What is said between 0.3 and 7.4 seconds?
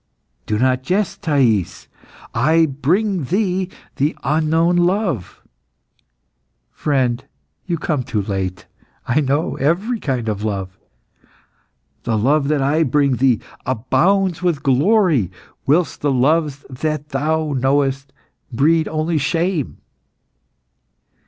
"Do not jest, Thais. I bring thee the unknown love." "Friend,